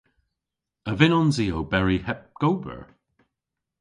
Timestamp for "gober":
2.41-2.79